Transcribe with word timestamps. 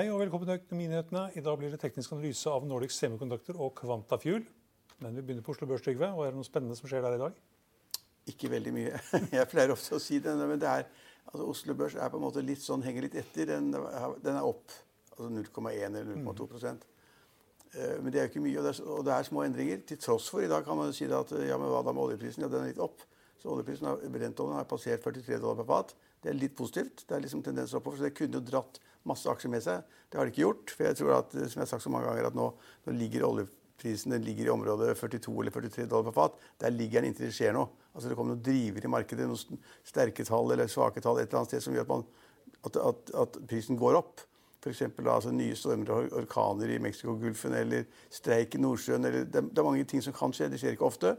Hei 0.00 0.06
og 0.08 0.22
velkommen 0.22 0.48
til 0.48 0.56
Økonominyhetene. 0.56 1.22
I 1.36 1.42
dag 1.44 1.58
blir 1.60 1.68
det 1.74 1.78
teknisk 1.82 2.14
analyse 2.14 2.48
av 2.48 2.64
Nordic 2.64 2.94
Semikondukter 2.96 3.58
og 3.60 3.74
Kvantafuel. 3.76 4.46
Men 5.04 5.18
vi 5.18 5.20
begynner 5.20 5.44
på 5.44 5.52
Oslo 5.52 5.66
Børs, 5.68 5.82
Trygve. 5.84 6.08
Og 6.16 6.22
er 6.24 6.30
det 6.32 6.38
noe 6.38 6.48
spennende 6.48 6.76
som 6.78 6.88
skjer 6.88 7.04
der 7.04 7.18
i 7.18 7.20
dag? 7.20 7.36
Ikke 8.32 8.48
veldig 8.48 8.72
mye. 8.72 8.94
Jeg 9.36 9.50
pleier 9.50 9.74
ofte 9.74 9.98
å 9.98 10.00
si 10.00 10.16
det, 10.24 10.32
men 10.40 10.62
det 10.62 10.70
er, 10.70 10.88
altså 11.26 11.50
Oslo 11.52 11.76
Børs 11.76 11.98
er 12.00 12.08
på 12.08 12.16
en 12.16 12.24
måte 12.24 12.40
litt 12.40 12.64
sånn, 12.64 12.80
henger 12.86 13.10
litt 13.10 13.18
etter. 13.20 13.52
Den, 13.52 13.68
den 13.76 14.40
er 14.40 14.48
opp. 14.48 14.72
Altså 15.10 15.28
0,1 15.34 15.84
eller 15.90 16.08
0,2 16.14 16.48
mm. 16.56 16.82
Men 17.76 18.08
det 18.08 18.22
er 18.22 18.24
jo 18.24 18.32
ikke 18.32 18.46
mye, 18.46 18.56
og 18.56 18.70
det 18.70 18.72
er, 18.72 18.82
og 18.96 19.06
det 19.10 19.16
er, 19.18 19.28
små 19.28 19.44
endringer. 19.50 19.84
Til 19.90 20.00
tross 20.00 20.30
for 20.32 20.40
i 20.40 20.48
dag 20.48 20.64
kan 20.64 20.80
man 20.80 20.96
si 20.96 21.10
at 21.12 21.36
ja, 21.44 21.60
men 21.60 21.74
hva 21.74 21.84
da 21.84 21.92
med 21.92 22.06
oljeprisen? 22.06 22.46
Ja, 22.46 22.54
den 22.56 22.64
er 22.64 22.72
litt 22.72 22.80
opp. 22.80 23.04
Så 23.36 23.52
oljeprisen 23.52 23.92
har, 23.92 24.00
Brentoljen 24.16 24.62
har 24.62 24.72
passert 24.72 25.04
43 25.04 25.44
dollar 25.44 25.60
per 25.60 25.68
fat. 25.74 25.92
Det 26.20 26.30
er 26.30 26.36
litt 26.36 26.56
positivt. 26.56 27.06
Det 27.08 27.16
er 27.16 27.24
liksom 27.24 27.42
tendenser 27.44 27.80
oppover, 27.80 28.00
så 28.00 28.08
det 28.08 28.16
kunne 28.18 28.40
jo 28.40 28.44
dratt 28.44 28.80
masse 29.08 29.28
aksjer 29.30 29.52
med 29.52 29.64
seg. 29.64 29.86
Det 30.10 30.18
har 30.18 30.28
de 30.28 30.34
ikke 30.34 30.44
gjort. 30.44 30.74
For 30.76 30.88
jeg 30.88 30.98
tror 31.00 31.16
at, 31.16 31.32
som 31.32 31.60
jeg 31.60 31.64
har 31.64 31.72
sagt 31.72 31.86
så 31.86 31.92
mange 31.92 32.10
ganger, 32.10 32.28
at 32.28 32.36
nå, 32.36 32.46
nå 32.86 32.96
ligger 32.96 33.26
oljeprisen 33.28 34.16
ligger 34.20 34.50
i 34.50 34.54
området 34.54 34.92
42 35.00 35.36
eller 35.40 35.54
43 35.56 35.86
dollar 35.90 36.10
per 36.10 36.18
fat. 36.18 36.40
Der 36.60 36.74
ligger 36.74 37.00
den 37.00 37.12
inntil 37.12 37.30
det 37.30 37.36
skjer 37.36 37.56
noe. 37.56 37.70
Altså 37.94 38.10
Det 38.10 38.18
kommer 38.18 38.36
noen 38.36 38.44
driver 38.44 38.86
i 38.86 38.92
markedet, 38.92 39.28
noen 39.28 39.62
sterke 39.86 40.26
tall 40.28 40.52
eller 40.52 40.70
svake 40.70 41.02
tall 41.02 41.18
et 41.18 41.30
eller 41.30 41.40
annet 41.40 41.54
sted 41.54 41.64
som 41.64 41.74
gjør 41.74 41.88
at, 41.88 41.94
man, 41.94 42.04
at, 42.68 42.76
at, 42.90 43.14
at 43.24 43.40
prisen 43.50 43.80
går 43.80 43.98
opp. 43.98 44.26
F.eks. 44.60 44.82
Altså, 45.00 45.32
nye 45.32 45.56
stormer 45.56 45.90
og 45.94 46.14
orkaner 46.20 46.74
i 46.74 46.80
Mexicogolfen 46.84 47.54
eller 47.56 47.86
streik 48.12 48.54
i 48.54 48.60
Nordsjøen. 48.60 49.06
Eller, 49.08 49.24
det, 49.24 49.46
det, 49.48 49.58
er 49.58 49.66
mange 49.66 49.86
ting 49.88 50.04
som 50.04 50.12
kan 50.12 50.34
skje. 50.36 50.50
Det 50.52 50.60
skjer 50.60 50.76
ikke 50.76 50.84
ofte. 50.84 51.14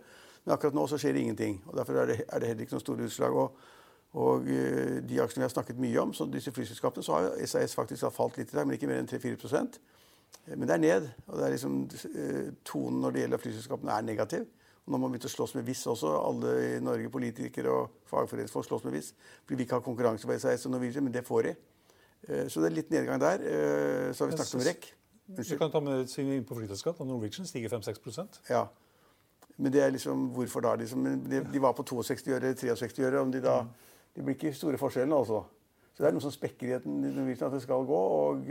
Men 0.45 0.53
akkurat 0.53 0.77
nå 0.77 0.85
så 0.89 0.99
skjer 1.01 1.17
det 1.17 1.23
ingenting. 1.25 1.57
og 1.65 1.79
Derfor 1.79 1.97
er 2.03 2.11
det, 2.11 2.19
er 2.27 2.41
det 2.41 2.51
heller 2.51 2.67
ikke 2.67 2.77
noen 2.77 2.85
store 2.85 3.07
utslag. 3.09 3.37
Og, 3.41 3.71
og 4.11 4.43
uh, 4.43 4.97
de 5.07 5.19
aksjene 5.23 5.43
vi 5.43 5.47
har 5.47 5.53
snakket 5.53 5.79
mye 5.79 5.99
om, 6.01 6.13
så 6.13 6.27
disse 6.27 6.51
flyselskapene, 6.51 7.03
så 7.05 7.15
har 7.15 7.35
SAS 7.47 7.75
faktisk 7.77 8.09
falt 8.11 8.39
litt 8.39 8.51
i 8.51 8.57
dag, 8.57 8.67
men 8.67 8.75
ikke 8.75 8.89
mer 8.89 8.99
enn 8.99 9.07
3-4 9.07 9.61
eh, 9.61 10.55
Men 10.55 10.67
det 10.67 10.75
er 10.75 10.81
ned. 10.83 11.07
Og 11.27 11.37
det 11.37 11.45
er 11.45 11.53
liksom, 11.55 11.77
uh, 11.87 12.49
tonen 12.67 12.99
når 13.05 13.15
det 13.15 13.23
gjelder 13.23 13.43
flyselskapene, 13.45 13.95
er 13.95 14.07
negativ. 14.07 14.47
Og 14.81 14.91
nå 14.91 14.97
må 14.97 15.05
man 15.05 15.13
begynne 15.15 15.31
å 15.31 15.35
slåss 15.35 15.55
med 15.55 15.67
Wizz 15.69 15.85
også. 15.93 16.11
Alle 16.11 16.55
i 16.65 16.71
Norge, 16.83 17.11
politikere 17.13 17.71
og 17.71 18.01
fagforeningsfolk 18.11 18.67
slåss 18.67 18.87
med 18.87 18.97
Wizz. 18.97 19.13
Vi 19.47 19.59
ikke 19.63 19.77
har 19.77 19.85
konkurranse 19.85 20.27
på 20.27 20.35
SAS 20.41 20.65
og 20.67 20.73
Norwegian, 20.73 21.05
men 21.05 21.13
det 21.15 21.23
får 21.27 21.47
de. 21.47 21.53
Så 22.49 22.61
det 22.61 22.67
er 22.67 22.75
litt 22.75 22.89
nedgang 22.93 23.21
der. 23.21 23.43
Så 24.13 24.25
har 24.25 24.29
vi 24.29 24.35
snakket 24.37 24.57
om 24.57 24.63
REC. 24.65 24.89
Vi 25.37 25.57
kan 25.57 25.71
ta 25.73 25.79
med 25.81 26.11
inn 26.21 26.43
på 26.45 26.57
flyselskap. 26.57 26.99
Norwegian 27.05 27.47
stiger 27.49 27.71
5-6% 27.77 28.41
Ja. 28.49 28.65
Men 29.61 29.73
det 29.73 29.83
er 29.85 29.93
liksom, 29.93 30.27
hvorfor 30.33 30.65
da? 30.65 30.73
Liksom, 30.81 31.05
de, 31.29 31.43
de 31.53 31.61
var 31.61 31.77
på 31.77 31.85
62 31.85 32.33
øre, 32.33 32.53
63 32.57 33.05
øre. 33.05 33.21
om 33.21 33.31
de 33.31 33.41
da... 33.45 33.61
Mm 33.61 33.87
det 34.15 34.23
blir 34.23 34.35
ikke 34.35 34.53
store 34.55 34.79
forskjellene, 34.81 35.17
altså. 35.17 35.43
Så 35.91 36.03
det 36.03 36.09
er 36.09 36.15
noe 36.15 36.23
som 36.23 36.33
spekker 36.33 36.71
i 36.71 36.77
at 36.77 36.85
det 36.85 37.61
skal 37.63 37.85
gå. 37.87 38.01
og 38.21 38.47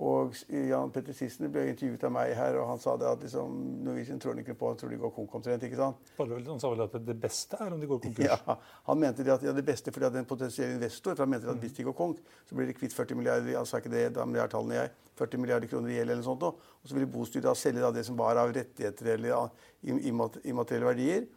og 0.00 0.32
Jan 0.48 0.88
Petter 0.88 1.12
Sissener 1.12 1.50
ble 1.52 1.66
intervjuet 1.68 2.04
av 2.08 2.12
meg 2.14 2.30
her, 2.32 2.56
og 2.62 2.70
han 2.70 2.78
sa 2.80 2.94
det 2.96 3.10
at 3.10 3.24
liksom, 3.26 3.58
Norwegian 3.84 4.20
tror 4.22 4.38
ikke 4.40 4.54
på, 4.56 4.70
han 4.70 4.78
tror 4.80 4.88
de 4.88 4.96
går 5.02 5.12
konk 5.12 5.34
omtrent. 5.36 5.66
ikke 5.68 5.76
sant? 5.76 6.12
Han 6.16 6.62
sa 6.62 6.70
vel 6.72 6.80
at 6.86 6.96
det 7.04 7.16
beste 7.20 7.58
er 7.60 7.74
om 7.76 7.82
de 7.82 7.90
går 7.90 8.00
konkurs? 8.06 8.24
Ja, 8.24 8.56
Han 8.88 9.02
mente 9.02 9.26
det 9.26 9.34
at 9.34 9.44
ja, 9.44 9.52
det 9.52 9.64
beste 9.68 9.92
fordi 9.92 10.08
at 10.08 10.16
en 10.16 10.28
potensiell 10.28 10.72
investor 10.78 11.12
for 11.12 11.26
han 11.26 11.34
mente 11.34 11.50
at 11.52 11.60
hvis 11.60 11.76
de 11.76 11.84
går 11.84 11.96
konk, 11.98 12.24
så 12.48 12.56
blir 12.56 12.70
de 12.72 12.76
kvitt 12.78 12.96
40 12.96 13.20
milliarder 13.20 13.58
altså 13.60 13.82
ikke 13.82 13.92
det, 13.92 14.06
da 14.16 14.24
tallene 14.48 14.80
jeg, 14.80 14.94
40 15.20 15.44
milliarder 15.44 15.68
kroner 15.68 15.92
i 15.92 15.98
gjeld 15.98 16.16
eller 16.16 16.24
sånt, 16.24 16.48
og 16.48 16.88
så 16.88 16.96
vil 16.96 17.06
bostyret 17.12 17.60
selge 17.60 17.84
da 17.84 17.92
det 17.92 18.06
som 18.08 18.16
var 18.16 18.40
av 18.40 18.54
rettigheter 18.56 19.12
eller 19.18 19.52
immaterielle 19.84 20.88
verdier 20.88 21.28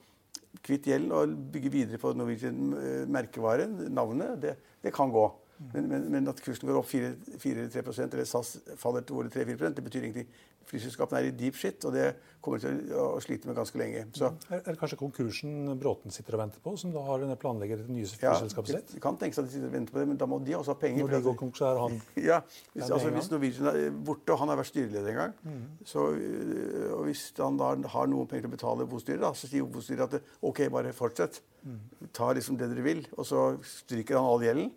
kvitt 0.66 0.88
gjeld 0.90 1.14
og 1.14 1.34
bygge 1.54 1.72
videre 1.74 2.00
på 2.02 2.14
Norwegian-merkevaren, 2.18 3.76
eh, 3.86 3.92
navnet, 3.94 4.38
det, 4.42 4.56
det, 4.84 4.94
kan 4.96 5.14
gå. 5.14 5.26
Men, 5.74 5.88
men, 5.88 6.10
men, 6.12 6.28
at 6.28 6.42
kursen 6.44 6.68
går 6.68 6.82
opp 6.82 6.90
4-3% 6.90 8.16
eller 8.16 8.28
SAS 8.28 8.58
faller 8.80 9.06
til 9.08 9.32
3-4 9.32 9.72
det 9.76 9.84
betyr 9.86 10.04
ingenting. 10.10 10.28
Flyselskapene 10.66 11.20
er 11.22 11.28
i 11.30 11.34
deep 11.38 11.58
shit, 11.60 11.84
og 11.86 11.94
det 11.94 12.08
kommer 12.44 12.62
til 12.62 12.80
å 12.98 13.20
slite 13.22 13.46
med 13.46 13.58
ganske 13.58 13.78
lenge. 13.78 14.02
Så, 14.18 14.32
er, 14.50 14.64
er, 14.64 14.72
det 14.72 14.80
kanskje 14.80 14.98
konkursen 14.98 15.70
Bråten 15.78 16.14
sitter 16.14 16.38
og 16.38 16.42
venter 16.42 16.64
på, 16.64 16.74
som 16.82 16.94
da 16.94 17.04
har 17.06 17.22
denne 17.22 17.38
planlegger 17.38 17.84
det 17.84 17.94
nye 17.94 18.08
flyselskapet 18.10 18.72
sitt? 18.72 18.96
Ja, 18.98 19.02
kan 19.04 19.20
tenkes 19.22 19.44
at 19.44 19.46
de 19.46 19.54
sitter 19.54 19.70
og 19.70 19.76
venter 19.76 19.94
på 19.94 20.02
det, 20.02 20.08
men 20.10 20.20
da 20.22 20.28
må 20.30 20.40
de 20.42 20.56
også 20.58 20.74
ha 20.74 20.80
penger. 20.82 21.06
Når 21.06 21.14
de 21.14 21.20
går 21.28 21.38
konkurs, 21.44 21.62
er 21.70 21.82
han 21.84 22.00
Ja, 22.32 22.40
hvis, 22.74 22.90
altså, 22.90 23.12
hvis 23.14 23.30
Norwegian 23.34 23.70
er 23.72 24.00
borte, 24.10 24.34
og 24.34 24.42
han 24.42 24.54
har 24.54 24.60
vært 24.62 24.72
styreleder 24.72 25.12
en 25.12 25.20
gang, 25.22 25.36
mm. 25.46 25.66
så, 25.94 26.08
øh, 26.18 26.88
og 26.98 27.04
hvis 27.12 27.28
han 27.38 27.62
da 27.62 27.76
har 27.94 28.10
noen 28.10 28.32
penger 28.32 28.48
til 28.48 28.54
å 28.54 28.56
betale 28.58 28.90
bostyret, 28.90 29.28
så 29.38 29.52
sier 29.52 29.70
bostyret 29.70 30.18
at 30.18 30.34
ok, 30.42 30.66
bare 30.74 30.96
fortsett. 30.98 31.44
Mm. 31.62 32.10
Ta 32.14 32.32
liksom 32.34 32.58
det 32.58 32.72
dere 32.74 32.86
vil. 32.86 33.06
Og 33.20 33.30
så 33.30 33.46
stryker 33.66 34.18
han 34.18 34.34
all 34.34 34.50
gjelden. 34.50 34.74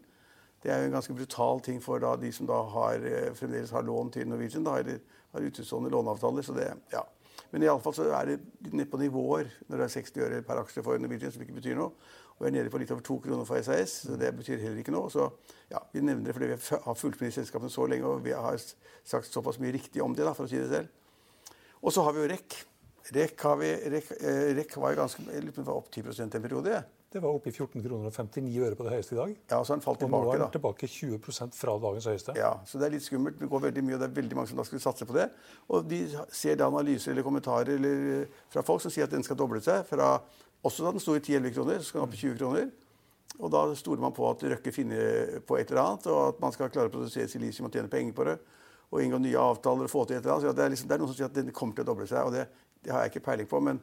Det 0.62 0.72
er 0.72 0.80
jo 0.82 0.88
en 0.88 0.96
ganske 0.96 1.14
brutal 1.14 1.60
ting 1.62 1.78
for 1.82 2.02
da, 2.02 2.16
de 2.18 2.32
som 2.34 2.48
da 2.48 2.62
har, 2.72 2.98
øh, 2.98 3.34
fremdeles 3.38 3.70
har 3.70 3.86
lån 3.86 4.10
til 4.12 4.28
Norwegian. 4.28 4.64
Da, 4.66 4.78
eller 4.80 4.98
har 5.32 5.46
utestående 5.46 5.90
låneavtaler. 5.90 6.42
så 6.42 6.52
det, 6.52 6.72
ja. 6.92 7.04
Men 7.50 7.62
iallfall 7.62 7.94
så 7.94 8.08
er 8.12 8.24
det 8.26 8.40
nede 8.72 8.90
på 8.90 8.98
nivåer 9.00 9.48
når 9.68 9.76
det 9.76 9.84
er 9.84 9.94
60 9.94 10.16
øre 10.24 10.42
per 10.42 10.60
aksje 10.60 10.82
for 10.82 10.98
Norwegian, 10.98 11.32
som 11.32 11.42
ikke 11.42 11.60
betyr 11.60 11.78
noe. 11.78 11.92
Og 12.38 12.44
vi 12.44 12.50
er 12.50 12.54
nede 12.54 12.70
på 12.70 12.78
litt 12.78 12.90
over 12.94 13.02
to 13.02 13.18
kroner 13.22 13.46
for 13.48 13.62
SAS, 13.62 14.04
så 14.06 14.16
det 14.18 14.30
betyr 14.36 14.60
heller 14.62 14.78
ikke 14.82 14.94
noe. 14.94 15.10
Så 15.10 15.26
ja, 15.70 15.80
Vi 15.92 16.00
nevner 16.00 16.28
det 16.28 16.34
fordi 16.36 16.50
vi 16.52 16.58
har 16.84 16.94
fulgt 16.94 17.20
med 17.20 17.32
i 17.32 17.34
selskapene 17.34 17.70
så 17.70 17.86
lenge, 17.86 18.06
og 18.06 18.24
vi 18.24 18.34
har 18.34 18.58
sagt 19.04 19.32
såpass 19.32 19.58
mye 19.58 19.72
riktig 19.74 20.02
om 20.02 20.14
det, 20.14 20.26
for 20.36 20.46
å 20.46 20.50
si 20.50 20.60
det 20.60 20.68
selv. 20.70 20.88
Og 21.82 21.94
så 21.94 22.02
har 22.02 22.14
vi 22.14 22.22
jo 22.22 22.28
REC. 22.30 22.60
REC, 23.14 23.34
har 23.42 23.56
vi, 23.56 23.72
REC, 23.94 24.12
eh, 24.20 24.76
var 24.76 24.94
jo 24.94 25.00
ganske, 25.00 25.66
opp 25.72 25.90
10 25.90 26.22
en 26.22 26.42
periode. 26.42 26.84
Det 27.08 27.22
var 27.24 27.32
oppe 27.32 27.48
i 27.48 27.52
14 27.54 27.80
kroner 27.80 28.10
og 28.10 28.12
59 28.12 28.56
øre 28.66 28.76
på 28.76 28.84
det 28.84 28.90
høyeste 28.92 29.14
i 29.14 29.18
dag. 29.18 29.30
Ja, 29.48 29.58
så 29.64 29.72
den 29.72 29.80
falt 29.80 30.02
tilbake, 30.02 30.26
og 30.26 30.28
nå 30.28 30.32
er 30.34 30.42
den 30.42 30.50
tilbake 30.52 30.88
20% 30.92 31.54
fra 31.56 31.76
dagens 31.80 32.08
høyeste. 32.10 32.34
Ja, 32.36 32.50
så 32.68 32.80
det 32.80 32.84
er 32.84 32.92
litt 32.98 33.04
skummelt. 33.06 33.38
Det 33.40 33.48
går 33.48 33.62
veldig 33.62 33.84
mye, 33.86 33.94
og 33.96 34.02
det 34.02 34.08
er 34.10 34.18
veldig 34.18 34.36
mange 34.36 34.50
som 34.50 34.60
da 34.60 34.66
skulle 34.68 34.84
satse 34.84 35.08
på 35.08 35.16
det. 35.16 35.24
Og 35.72 35.86
de 35.88 36.02
ser 36.36 36.58
da 36.60 36.68
analyser 36.68 37.14
eller 37.14 37.24
kommentarer 37.24 37.78
eller, 37.78 38.04
eh, 38.18 38.42
fra 38.52 38.60
folk 38.66 38.84
som 38.84 38.92
sier 38.92 39.08
at 39.08 39.14
den 39.16 39.24
skal 39.24 39.40
doble 39.40 39.62
seg. 39.64 39.86
fra 39.88 40.20
Også 40.62 40.84
da 40.84 40.92
den 40.92 41.00
sto 41.00 41.14
i 41.14 41.20
10-11 41.20 41.54
kroner, 41.54 41.78
så 41.78 41.88
skal 41.88 42.00
den 42.00 42.08
opp 42.08 42.14
i 42.14 42.20
20 42.20 42.36
kroner. 42.36 42.70
Og 43.40 43.50
da 43.50 43.74
stoler 43.74 44.00
man 44.00 44.12
på 44.12 44.28
at 44.28 44.42
Røkke 44.42 44.72
finner 44.72 45.40
på 45.46 45.56
et 45.56 45.70
eller 45.70 45.82
annet, 45.82 46.06
og 46.08 46.28
at 46.28 46.40
man 46.40 46.52
skal 46.52 46.68
klare 46.68 46.90
å 46.90 46.92
produsere 46.92 47.28
silisium 47.28 47.70
og 47.70 47.72
tjene 47.72 47.88
penger 47.88 48.12
på 48.12 48.24
det. 48.24 48.38
Og 48.92 49.00
inngå 49.00 49.18
nye 49.18 49.38
avtaler 49.38 49.84
og 49.84 49.90
få 49.90 50.04
til 50.04 50.16
et 50.16 50.26
eller 50.26 50.34
annet. 50.34 50.50
Så 50.50 50.52
det 50.52 50.64
er, 50.64 50.68
liksom, 50.68 50.88
det 50.88 50.94
er 50.94 50.98
noen 50.98 51.08
som 51.08 51.16
sier 51.16 51.30
at 51.30 51.40
den 51.40 51.52
kommer 51.52 51.74
til 51.74 51.86
å 51.86 51.88
doble 51.94 52.06
seg, 52.06 52.20
og 52.26 52.32
det, 52.32 52.48
det 52.84 52.92
har 52.92 53.00
jeg 53.06 53.16
ikke 53.16 53.30
peiling 53.30 53.48
på. 53.48 53.60
men 53.60 53.80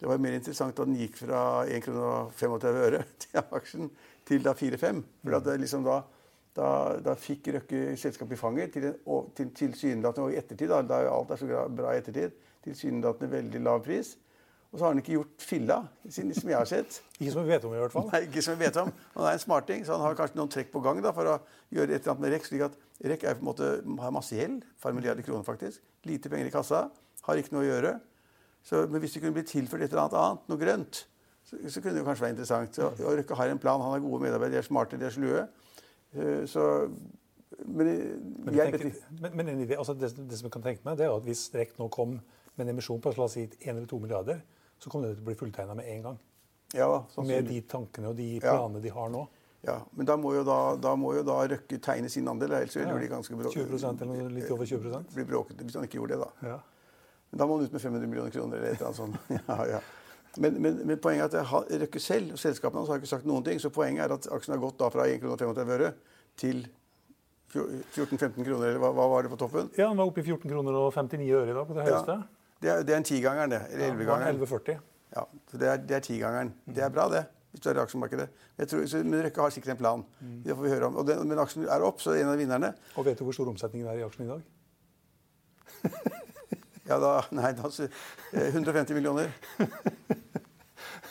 det 0.00 0.08
var 0.08 0.22
mer 0.22 0.38
interessant 0.38 0.76
da 0.76 0.86
den 0.88 0.96
gikk 0.96 1.18
fra 1.20 1.42
1,35 1.68 2.78
kr 2.80 2.96
til 3.26 3.42
aksjen 3.42 3.90
til 4.30 4.46
da 4.46 4.54
4-5. 4.56 5.02
For 5.20 5.44
det 5.44 5.58
liksom 5.60 5.84
da, 5.84 5.98
da, 6.56 6.70
da, 7.04 7.16
fikk 7.20 7.52
Røkke 7.56 7.82
selskapet 8.00 8.38
i 8.38 8.40
fanget 8.40 8.72
til, 8.76 8.88
til 9.36 9.52
tilsynelatende 9.58 10.30
og 10.30 10.32
i 10.32 10.40
ettertid, 10.40 10.72
da, 10.72 10.80
da 10.86 11.02
alt 11.10 11.34
er 11.34 11.42
så 11.42 11.66
bra 11.68 11.92
i 11.92 12.00
ettertid, 12.00 12.32
tilsynelatende 12.64 13.32
veldig 13.34 13.62
lav 13.66 13.84
pris. 13.84 14.14
Og 14.70 14.78
så 14.78 14.86
har 14.86 14.92
han 14.94 15.00
ikke 15.02 15.16
gjort 15.16 15.42
filla, 15.42 15.76
som 16.14 16.30
jeg 16.30 16.56
har 16.56 16.68
sett. 16.70 17.00
ikke 17.18 17.32
som 17.34 17.44
vi 17.44 17.52
vet 17.52 17.64
om, 17.66 17.72
i 17.74 17.80
hvert 17.82 17.94
fall. 17.94 18.06
Nei, 18.12 18.22
ikke 18.28 18.44
som 18.46 18.54
vi 18.54 18.64
vet 18.64 18.76
om. 18.80 18.92
Han 19.16 19.26
er 19.26 19.36
en 19.36 19.42
smarting, 19.42 19.82
så 19.84 19.96
han 19.98 20.04
har 20.06 20.16
kanskje 20.16 20.38
noen 20.38 20.52
trekk 20.54 20.70
på 20.72 20.82
gang 20.84 21.02
da, 21.04 21.12
for 21.16 21.26
å 21.26 21.40
gjøre 21.74 21.96
et 21.96 21.98
eller 21.98 22.14
annet 22.14 22.24
med 22.24 22.36
REC. 22.36 22.46
slik 22.46 22.68
at 22.68 22.78
REC 23.02 23.26
en 23.26 23.98
har 24.00 24.14
masse 24.14 24.36
gjeld, 24.36 24.62
et 24.62 24.84
par 24.84 24.94
milliarder 24.94 25.26
kroner 25.26 25.44
faktisk. 25.44 25.82
Lite 26.06 26.30
penger 26.30 26.48
i 26.48 26.54
kassa, 26.54 26.86
har 27.26 27.42
ikke 27.42 27.52
noe 27.56 27.66
å 27.66 27.68
gjøre. 27.68 27.98
Så, 28.62 28.84
men 28.90 29.00
hvis 29.00 29.16
det 29.16 29.22
kunne 29.22 29.36
bli 29.36 29.46
tilført 29.48 29.82
et 29.82 29.94
eller 29.94 30.04
annet 30.04 30.18
annet, 30.20 30.42
noe 30.50 30.60
grønt, 30.60 31.04
så, 31.46 31.56
så 31.68 31.80
kunne 31.80 31.96
det 31.96 32.04
kanskje 32.06 32.26
være 32.26 32.34
interessant. 32.36 32.76
Så, 32.76 32.90
og 32.90 33.16
Røkke 33.18 33.38
har 33.38 33.52
en 33.52 33.62
plan, 33.62 33.80
han 33.80 33.96
har 33.96 34.04
gode 34.04 34.22
medarbeidere, 34.26 34.58
de 34.58 34.62
er 34.64 34.68
smarte, 34.68 35.00
de 35.00 35.08
er 35.08 35.14
slue. 35.14 35.46
Uh, 36.16 36.44
så 36.50 36.66
men, 37.66 37.88
men, 38.44 38.54
jeg, 38.54 38.72
tenker, 38.72 39.00
men, 39.20 39.34
men 39.36 39.48
idé, 39.64 39.76
altså 39.76 39.94
det, 39.94 40.12
det, 40.16 40.38
som 40.38 40.46
jeg 40.46 40.54
kan 40.54 40.64
tenke 40.64 40.86
meg, 40.86 40.96
det 41.00 41.06
er 41.06 41.12
at 41.12 41.26
hvis 41.26 41.48
REC 41.54 41.74
nå 41.80 41.90
kom 41.92 42.14
med 42.16 42.62
en 42.64 42.72
emisjon 42.72 43.02
på 43.02 43.12
la 43.16 43.26
oss 43.26 43.36
si 43.36 43.44
1 43.48 43.66
eller 43.74 43.88
2 43.90 43.98
milliarder, 44.00 44.40
så 44.80 44.92
kommer 44.92 45.10
det 45.10 45.18
til 45.18 45.26
å 45.26 45.28
bli 45.28 45.36
fulltegna 45.40 45.76
med 45.76 45.90
en 45.92 46.06
gang. 46.06 46.20
Ja, 46.76 46.88
med 47.26 47.48
de 47.50 47.58
tankene 47.66 48.12
og 48.12 48.16
de 48.16 48.28
planene 48.40 48.78
ja. 48.78 48.84
de 48.86 48.94
har 48.94 49.10
nå. 49.12 49.26
Ja, 49.66 49.76
Men 49.92 50.06
da 50.08 50.16
må 50.16 50.32
jo 50.32 50.44
da, 50.46 50.58
da, 50.80 50.94
må 50.96 51.12
jo 51.18 51.24
da 51.26 51.42
Røkke 51.50 51.76
tegne 51.84 52.08
sin 52.08 52.28
andel. 52.30 52.54
Ellers 52.56 52.76
ja. 52.78 52.86
blir 52.88 53.02
de 53.04 53.10
ganske 53.10 53.34
20% 53.36 54.04
eller 54.06 54.30
litt 54.32 54.52
over 54.54 54.68
20% 54.68 55.10
blir 55.12 55.26
bråkete 55.28 55.66
hvis 55.66 55.76
han 55.76 55.84
ikke 55.84 55.98
gjorde 55.98 56.16
det. 56.16 56.28
da. 56.46 56.54
Men 57.30 57.42
da 57.42 57.46
må 57.46 57.56
han 57.56 57.66
ut 57.66 57.74
med 57.74 57.82
500 57.82 58.10
millioner 58.10 58.34
kroner. 58.34 58.58
eller 58.58 58.74
et 58.74 58.80
eller 58.80 58.90
annet 58.90 58.96
sånt. 58.96 59.16
Ja, 59.48 59.66
ja. 59.76 59.80
Men, 60.38 60.60
men, 60.62 60.76
men, 60.86 60.98
poenget 61.02 61.34
er 61.34 61.42
at 61.42 61.72
Røkke 61.82 62.00
selv 62.02 62.36
og 62.36 62.38
selskapene 62.38 62.78
hans 62.78 62.90
har 62.92 63.00
ikke 63.00 63.10
sagt 63.10 63.26
noen 63.26 63.46
ting. 63.46 63.58
Så 63.62 63.72
poenget 63.74 64.04
er 64.04 64.14
at 64.14 64.28
aksjen 64.30 64.54
har 64.54 64.62
gått 64.62 64.78
da 64.78 64.90
fra 64.94 65.06
1,35 65.10 65.72
øre 65.74 65.90
til 66.38 66.60
14-15 67.50 68.44
kroner. 68.46 68.68
eller 68.68 68.78
hva, 68.78 68.92
hva, 68.94 69.08
var 69.10 69.26
det 69.26 69.32
på 69.32 69.40
toppen? 69.40 69.72
Ja, 69.74 69.88
Den 69.88 69.98
var 69.98 70.06
oppe 70.10 70.22
i 70.22 70.26
14 70.26 70.46
kroner 70.46 70.78
og 70.78 70.92
59 70.94 71.32
øre 71.34 71.50
i 71.50 71.56
dag 71.56 71.66
på 71.66 71.74
det 71.74 71.88
høyeste. 71.88 72.16
Ja, 72.20 72.54
det, 72.60 72.70
er, 72.70 72.86
det 72.86 72.94
er 72.94 73.02
en 73.02 73.08
tigangeren, 73.10 73.50
det. 73.56 73.60
Eller 73.72 73.90
ellevegangeren. 73.90 74.46
Ja, 74.68 74.78
Ja, 75.10 75.24
så 75.50 75.58
det 75.58 75.66
er, 75.66 75.76
det 75.82 75.94
er 75.96 76.02
tigangeren. 76.06 76.52
Mm. 76.66 76.74
Det 76.74 76.82
er 76.86 76.90
bra, 76.94 77.08
det. 77.10 77.24
Hvis 77.50 77.64
du 77.64 77.68
er 77.70 77.80
i 77.80 77.82
aksjemarkedet. 77.82 78.28
Jeg 78.58 78.68
tror, 78.70 78.86
så, 78.86 79.02
men 79.02 79.24
Røkke 79.24 79.42
har 79.42 79.50
sikkert 79.50 79.72
en 79.74 79.80
plan. 79.80 80.04
Mm. 80.20 80.36
Det 80.44 80.54
får 80.54 80.62
vi 80.62 80.70
høre 80.70 80.86
om. 80.86 81.00
Og 81.02 81.06
den, 81.08 81.26
men 81.26 81.42
aksjen 81.42 81.66
er 81.66 81.82
opp, 81.82 81.98
så 81.98 82.14
er 82.14 82.22
en 82.22 82.30
av 82.30 82.38
vinnerne. 82.38 82.70
Og 82.94 83.08
vet 83.08 83.18
du 83.18 83.26
hvor 83.26 83.34
stor 83.34 83.50
omsetningen 83.50 83.90
er 83.90 83.98
i 83.98 84.06
aksjen 84.06 84.28
i 84.28 84.30
dag? 84.30 84.46
Ja, 86.90 86.98
da 86.98 87.10
Nei, 87.30 87.52
da 87.54 87.70
150 88.34 88.94
millioner. 88.94 89.30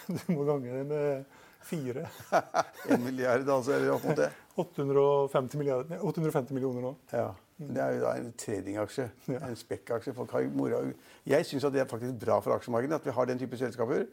du 0.08 0.34
må 0.34 0.44
gange 0.44 0.74
det 0.74 0.86
med 0.90 1.24
fire. 1.64 2.08
en 2.90 3.04
milliard, 3.04 3.50
altså. 3.50 3.72
Eller 3.78 3.94
opp 3.94 4.04
mot 4.04 4.18
det. 4.18 4.32
850, 4.60 6.00
850 6.02 6.54
millioner 6.58 6.84
nå. 6.84 6.96
Ja. 7.14 7.30
Det 7.60 7.84
er 7.84 7.96
jo 7.96 8.02
da 8.04 8.12
en 8.20 8.34
tradingaksje. 8.40 9.10
Ja. 9.28 9.40
En 9.48 9.56
spekkaksje. 9.56 10.14
Folk 10.16 10.32
har 10.36 10.48
moro. 10.56 10.82
Jeg 11.28 11.48
syns 11.48 11.68
det 11.72 11.84
er 11.84 11.88
faktisk 11.88 12.20
bra 12.20 12.40
for 12.44 12.56
aksjemarkedet 12.56 13.00
at 13.00 13.08
vi 13.08 13.16
har 13.16 13.32
den 13.32 13.40
type 13.40 13.60
selskaper. 13.60 14.06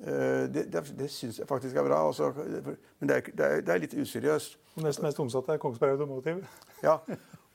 Eh, 0.00 0.44
det, 0.54 0.66
det, 0.72 0.84
det 0.98 1.10
syns 1.12 1.38
jeg 1.38 1.48
faktisk 1.48 1.76
er 1.76 1.86
bra. 1.88 2.02
Også, 2.08 2.32
men 3.00 3.08
det 3.08 3.16
er, 3.16 3.30
det 3.30 3.46
er, 3.46 3.60
det 3.60 3.74
er 3.74 3.84
litt 3.84 3.96
useriøst. 4.00 4.58
Nest 4.84 5.04
mest 5.04 5.20
omsatte 5.20 5.52
er 5.52 5.60
Kongsberg 5.62 5.98
Automotive. 5.98 6.44
Ja, 6.82 6.98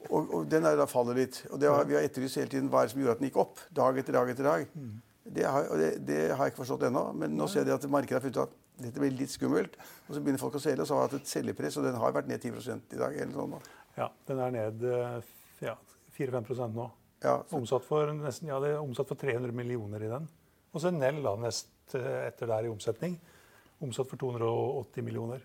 og, 0.08 0.32
og 0.32 0.48
den 0.50 0.66
er 0.66 0.78
da 0.80 0.88
faller 0.88 1.18
litt. 1.20 1.42
Og 1.52 1.64
har, 1.66 1.84
Vi 1.90 1.98
har 1.98 2.08
etterlyst 2.08 2.40
hele 2.40 2.52
tiden 2.52 2.72
hva 2.72 2.84
er 2.84 2.88
det 2.88 2.94
som 2.94 3.02
gjorde 3.02 3.18
at 3.18 3.22
den 3.22 3.30
gikk 3.30 3.40
opp 3.44 3.60
dag 3.76 4.00
etter 4.00 4.16
dag. 4.16 4.32
etter 4.32 4.48
dag. 4.48 4.70
Mm. 4.74 4.94
Det, 5.30 5.44
har, 5.46 5.68
det, 6.00 6.20
har, 6.32 6.46
jeg 6.46 6.54
ikke 6.54 6.64
forstått 6.64 6.88
ennå. 6.88 7.04
Men 7.20 7.36
nå 7.38 7.50
ser 7.52 7.68
jeg 7.68 7.76
at 7.76 7.90
markedet 7.92 8.18
har 8.18 8.24
funnet 8.24 8.40
ut 8.40 8.46
at 8.48 8.86
dette 8.86 9.04
blir 9.04 9.18
litt 9.20 9.34
skummelt. 9.34 9.76
Og 10.08 10.16
så 10.16 10.24
begynner 10.24 10.42
folk 10.42 10.56
å 10.56 10.64
selge, 10.64 10.86
og 10.86 10.90
så 10.90 10.96
har 10.96 11.04
vi 11.04 11.10
hatt 11.10 11.20
et 11.20 11.34
selgepress, 11.34 11.78
og 11.82 11.90
den 11.90 12.00
har 12.00 12.16
vært 12.16 12.32
ned 12.32 12.48
10 12.48 12.80
i 12.96 13.02
dag. 13.02 13.20
eller 13.20 13.36
sånn. 13.36 13.60
Ja, 14.00 14.08
den 14.30 14.42
er 14.46 14.56
ned 14.56 14.88
eh, 14.88 15.20
ja, 15.68 15.76
4-5 16.16 16.72
nå. 16.78 16.88
Ja, 17.20 17.36
omsatt, 17.52 17.84
for 17.84 18.08
nesten, 18.16 18.48
ja, 18.48 18.62
det 18.64 18.72
er 18.72 18.80
omsatt 18.80 19.10
for 19.12 19.20
300 19.20 19.52
millioner 19.52 20.06
i 20.06 20.12
den. 20.12 20.30
Og 20.72 20.80
så 20.80 20.94
Nell 20.96 21.20
da, 21.26 21.36
nest 21.42 21.98
eh, 22.00 22.30
etter 22.30 22.48
der 22.48 22.70
i 22.70 22.72
omsetning. 22.72 23.18
Omsatt 23.84 24.08
for 24.08 24.22
280 24.22 25.04
millioner. 25.04 25.44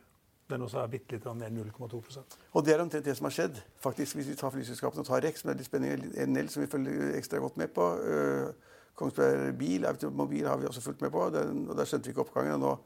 Den 0.50 0.62
også 0.62 0.82
er 0.82 0.90
bitte 0.92 1.16
litt 1.16 1.24
ned 1.24 1.54
0,2% 1.56 2.34
Og 2.52 2.64
Det 2.64 2.74
er 2.74 2.82
omtrent 2.82 3.04
det 3.04 3.16
som 3.16 3.24
har 3.24 3.32
skjedd. 3.32 3.60
Faktisk, 3.80 4.18
Hvis 4.18 4.28
vi 4.28 4.34
tar 4.36 4.52
flyselskapene 4.52 5.00
og 5.00 5.06
tar 5.08 5.22
REC, 5.24 5.40
som 5.40 5.50
er 5.50 5.56
litt 5.56 5.68
spennende, 5.68 6.26
NL, 6.26 6.48
som 6.52 6.62
vi 6.62 6.68
følger 6.68 7.14
ekstra 7.16 7.40
godt 7.40 7.56
med 7.56 7.72
på. 7.74 7.86
Øh, 7.96 8.52
Kongsberg 8.94 9.56
Bil, 9.58 9.86
Automobil 9.88 10.46
har 10.46 10.56
vi 10.56 10.66
også 10.66 10.80
fulgt 10.80 11.00
med 11.02 11.10
på. 11.10 11.30
Den, 11.30 11.68
og 11.70 11.76
Der 11.76 11.84
skjønte 11.84 12.04
vi 12.04 12.10
ikke 12.10 12.20
oppgangen. 12.20 12.52
og 12.52 12.60
Nå 12.60 12.76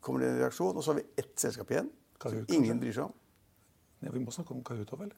kommer 0.00 0.20
det 0.20 0.30
en 0.30 0.38
reaksjon. 0.42 0.76
Og 0.76 0.84
så 0.84 0.92
har 0.92 1.00
vi 1.00 1.06
ett 1.18 1.34
selskap 1.40 1.70
igjen 1.70 1.90
som 2.22 2.46
ingen 2.48 2.80
bryr 2.80 2.92
seg 2.92 3.04
om. 3.04 3.12
Ja, 4.00 4.10
vi 4.10 4.22
må 4.24 4.32
snakke 4.32 4.54
om 4.54 4.62
Kahoot 4.64 4.92
òg, 4.94 5.02
vel? 5.02 5.12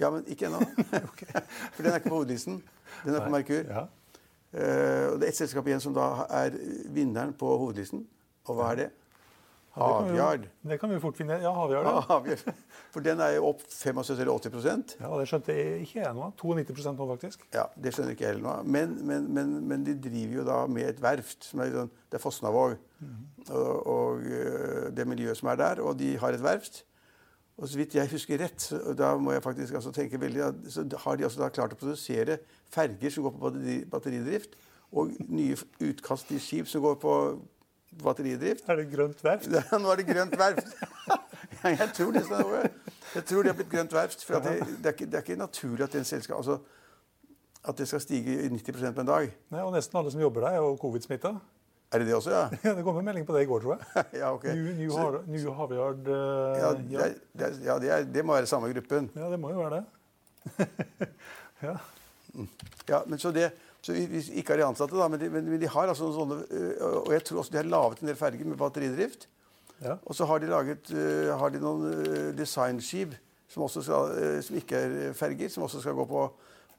Ja, 0.00 0.10
men 0.10 0.24
ikke 0.28 0.46
ennå. 0.46 0.60
okay. 1.10 1.42
For 1.72 1.82
den 1.82 1.92
er 1.92 2.00
ikke 2.00 2.12
på 2.12 2.20
hovedlisten. 2.20 2.62
Den 3.04 3.14
er 3.14 3.18
Nei. 3.18 3.24
på 3.26 3.32
Merkur. 3.34 3.70
Ja. 3.72 3.86
Uh, 4.56 5.12
og 5.12 5.18
det 5.20 5.26
er 5.26 5.32
ett 5.32 5.40
selskap 5.40 5.66
igjen 5.68 5.82
som 5.82 5.94
da 5.96 6.26
er 6.32 6.54
vinneren 6.94 7.34
på 7.36 7.48
hovedlisten. 7.58 8.06
Og 8.46 8.56
hva 8.56 8.70
er 8.72 8.80
det? 8.80 8.88
Havyard. 9.76 10.46
Det 10.64 10.78
kan 10.80 10.90
vi 10.90 10.98
fort 11.00 11.18
finne. 11.18 11.36
Ja, 11.42 11.52
havjard. 11.52 11.86
Ja. 11.86 12.54
For 12.94 13.04
den 13.04 13.20
er 13.20 13.34
jo 13.36 13.50
opp 13.50 13.60
75 13.68 14.22
eller 14.22 14.32
80% 14.32 14.96
Ja, 15.02 15.10
Det 15.20 15.26
skjønte 15.28 15.56
jeg 15.56 15.84
ikke 15.84 16.00
jeg 16.00 16.16
nå. 16.16 16.30
92% 16.40 16.96
nå, 16.96 17.08
faktisk. 17.12 17.46
Ja, 17.54 17.66
Det 17.76 17.92
skjønner 17.92 18.16
ikke 18.16 18.24
jeg 18.24 18.34
heller 18.34 18.46
nå. 18.46 18.56
Men, 18.72 18.96
men, 19.06 19.30
men, 19.36 19.54
men, 19.68 19.84
de 19.84 19.96
driver 20.00 20.40
jo 20.40 20.46
da 20.48 20.58
med 20.70 20.88
et 20.94 21.02
verft. 21.02 21.50
som 21.50 21.60
er, 21.60 21.74
sånn, 21.74 21.94
Det 22.08 22.18
er 22.18 22.24
Fosnavåg. 22.24 22.76
Mm. 23.04 23.24
Og, 23.50 23.72
og, 23.96 24.28
eh, 24.32 24.86
det 24.96 25.08
miljøet 25.08 25.42
som 25.42 25.52
er 25.52 25.60
der. 25.60 25.82
Og 25.84 25.98
de 26.00 26.14
har 26.22 26.36
et 26.36 26.44
verft. 26.44 26.84
Og 27.56 27.68
så 27.68 27.80
vidt 27.80 27.96
jeg 27.96 28.12
husker 28.12 28.40
rett, 28.40 28.68
da 28.96 29.14
må 29.16 29.32
jeg 29.32 29.44
faktisk 29.44 29.78
altså 29.78 29.92
tenke 29.96 30.20
veldig, 30.20 30.48
så 30.68 30.84
har 31.06 31.16
de 31.16 31.24
altså 31.24 31.40
da 31.40 31.48
klart 31.48 31.72
å 31.72 31.78
produsere 31.80 32.36
ferger 32.72 33.12
som 33.12 33.24
går 33.24 33.32
på 33.32 33.52
batteridrift, 33.94 34.58
og 34.92 35.14
nye 35.24 35.56
utkast 35.80 36.28
til 36.28 36.42
skip 36.42 36.68
som 36.68 36.84
går 36.84 36.98
på 37.00 37.14
batteridrift. 38.02 38.68
Er 38.68 38.80
det 38.80 38.86
grønt 38.92 39.24
verft? 39.24 39.48
Nå 39.82 39.90
er 39.92 40.00
det 40.02 40.06
grønt 40.08 40.38
verft. 40.38 40.72
ja, 41.62 41.72
jeg 41.72 41.90
tror 41.96 42.12
det. 42.12 42.24
Jeg 43.14 43.24
tror 43.24 43.42
det 43.42 43.52
har 43.52 43.58
blitt 43.58 43.72
grønt 43.72 43.92
verft. 43.96 44.24
For 44.24 44.40
det, 44.40 44.58
det, 44.60 44.86
er 44.86 44.96
ikke, 44.96 45.06
det, 45.06 45.14
er 45.14 45.26
ikke, 45.26 45.36
naturlig 45.40 45.86
at, 45.88 45.98
selskap, 46.06 46.36
altså, 46.36 46.58
at 47.68 47.78
det 47.78 47.88
skal 47.88 48.00
stige 48.00 48.48
90 48.48 48.94
på 48.94 49.04
en 49.04 49.12
dag. 49.12 49.36
Nei, 49.50 49.60
og 49.62 49.74
Nesten 49.74 50.00
alle 50.00 50.12
som 50.14 50.20
jobber 50.20 50.46
der, 50.46 50.58
er 50.58 50.64
jo 50.64 50.76
covid-smitta. 50.80 51.36
Er 51.92 52.02
det 52.02 52.08
det 52.08 52.14
også, 52.14 52.30
ja? 52.34 52.48
ja 52.64 52.74
det 52.76 52.84
kom 52.84 52.98
en 52.98 53.04
melding 53.06 53.26
på 53.26 53.36
det 53.36 53.44
i 53.44 53.50
går, 53.50 53.60
tror 53.62 53.76
jeg. 53.76 54.04
ja, 54.20 54.32
ok. 54.34 54.44
New, 54.44 54.72
New, 54.80 54.90
Så, 54.90 55.20
New 55.26 55.52
Havyard 55.54 56.08
uh, 56.08 56.14
Ja, 56.58 56.72
det, 56.72 57.02
er, 57.02 57.60
ja 57.64 57.78
det, 57.78 57.92
er, 57.92 58.08
det, 58.14 58.24
må 58.24 58.34
være 58.34 58.46
samme 58.50 58.72
gruppen. 58.72 59.10
Ja, 59.16 59.30
det 59.30 59.38
må 59.40 59.52
jo 59.54 59.62
være 59.62 59.76
det. 59.76 59.84
ja. 61.66 61.76
ja, 62.88 63.00
men 63.06 63.18
så 63.18 63.30
det 63.32 63.50
så 63.86 63.94
vi, 63.94 64.20
ikke 64.40 64.54
har 64.54 64.58
de 64.58 64.66
ansatte, 64.66 64.98
da, 64.98 65.06
men 65.12 65.20
de, 65.20 65.28
men 65.30 65.60
de 65.62 65.68
har 65.70 65.92
altså 65.92 66.08
sånne 66.10 66.40
øh, 66.42 66.86
Og 67.04 67.12
jeg 67.14 67.22
tror 67.28 67.42
også 67.42 67.54
de 67.54 67.60
har 67.60 67.68
laget 67.70 68.02
en 68.02 68.10
del 68.10 68.18
ferger 68.18 68.48
med 68.48 68.58
batteridrift. 68.58 69.28
Ja. 69.84 69.94
Og 70.02 70.16
så 70.18 70.26
har 70.26 70.40
de 70.42 70.48
laget 70.50 70.90
har 71.38 71.52
de 71.52 71.60
noen 71.62 72.32
designskip 72.34 73.14
som, 73.52 73.68
skal, 73.70 74.42
som, 74.42 74.56
ikke 74.58 74.80
er 74.80 75.14
ferger, 75.14 75.52
som 75.52 75.66
også 75.66 75.84
skal 75.84 75.94
gå 75.94 76.06
på, 76.10 76.24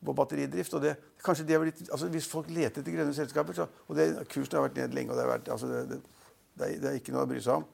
på 0.06 0.14
batteridrift. 0.18 0.74
og 0.74 0.84
det, 0.84 0.96
kanskje 1.24 1.46
det 1.48 1.60
blitt, 1.62 1.82
altså 1.92 2.08
Hvis 2.08 2.28
folk 2.28 2.50
leter 2.50 2.82
etter 2.82 2.92
grønne 2.92 3.14
selskaper 3.14 3.54
så, 3.54 3.68
og 3.88 3.96
det, 3.96 4.10
Kursen 4.34 4.58
har 4.58 4.68
vært 4.68 4.78
ned 4.82 4.98
lenge, 4.98 5.12
og 5.12 5.18
det, 5.18 5.26
har 5.26 5.34
vært, 5.38 5.50
altså 5.50 5.68
det, 5.68 6.02
det, 6.58 6.84
er, 6.84 7.00
ikke 7.00 7.16
noe 7.16 7.26
å 7.26 7.30
bry 7.30 7.42
seg 7.42 7.62
om. 7.62 7.68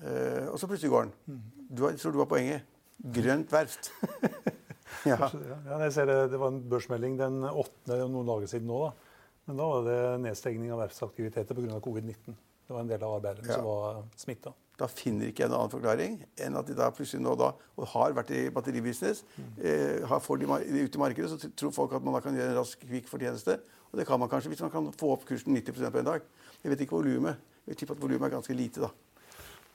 Uh, 0.00 0.50
og 0.52 0.58
så 0.58 0.68
plutselig 0.70 0.92
går 0.92 1.08
den. 1.08 1.14
Mm. 1.26 1.66
Du 1.70 1.84
har, 1.84 1.94
jeg 1.94 2.02
tror 2.02 2.14
du 2.14 2.22
har 2.22 2.30
poenget. 2.30 2.78
Grønt 3.14 3.52
verft. 3.52 3.92
Ja. 5.08 5.30
ja 5.70 5.78
jeg 5.86 5.92
ser 5.96 6.10
det, 6.10 6.18
det 6.32 6.40
var 6.40 6.52
en 6.52 6.62
børsmelding 6.68 7.16
den 7.20 7.44
8. 7.48 8.00
noen 8.04 8.28
dager 8.28 8.50
siden 8.50 8.68
nå. 8.68 8.80
da. 8.88 9.20
Men 9.48 9.60
da 9.60 9.68
var 9.70 9.86
det 9.86 10.00
nedstengning 10.26 10.72
av 10.74 10.82
verftsaktiviteter 10.84 11.56
pga. 11.56 11.78
covid-19. 11.82 12.34
Det 12.66 12.74
var 12.74 12.84
en 12.84 12.90
del 12.90 13.02
av 13.02 13.16
arbeiderne 13.16 13.50
ja. 13.50 13.56
som 13.58 13.66
var 13.66 14.02
smitta. 14.20 14.52
Da 14.78 14.86
finner 14.88 15.28
ikke 15.28 15.42
jeg 15.42 15.50
en 15.50 15.56
annen 15.58 15.72
forklaring 15.72 16.12
enn 16.40 16.56
at 16.56 16.68
de 16.68 16.76
da 16.78 16.86
plutselig 16.94 17.20
nå 17.24 17.34
da, 17.36 17.50
og 17.76 17.88
har 17.92 18.14
vært 18.16 18.30
i 18.32 18.44
batteribusiness, 18.54 19.24
mm. 19.34 19.50
eh, 19.58 20.14
får 20.24 20.40
de 20.40 20.46
ut 20.78 20.96
i 20.96 21.02
markedet, 21.02 21.32
så 21.32 21.50
tror 21.50 21.74
folk 21.74 21.96
at 21.98 22.06
man 22.06 22.16
da 22.16 22.22
kan 22.24 22.38
gjøre 22.38 22.54
en 22.54 22.60
rask 22.60 22.86
kvikk 22.86 23.10
fortjeneste. 23.10 23.58
Og 23.90 23.98
det 23.98 24.06
kan 24.06 24.22
man 24.22 24.30
kanskje 24.30 24.52
hvis 24.52 24.62
man 24.62 24.72
kan 24.72 24.88
få 24.96 25.10
opp 25.16 25.26
kursen 25.28 25.56
90 25.56 25.82
på 25.82 26.00
en 26.00 26.08
dag. 26.12 26.24
Jeg 26.62 26.72
vet 26.72 26.86
ikke 26.86 26.96
volumet. 27.00 27.42
Jeg 27.66 27.80
tipper 27.80 27.98
at 27.98 28.02
volumet 28.06 28.28
er 28.28 28.36
ganske 28.38 28.56
lite, 28.56 28.86
da. 28.86 28.92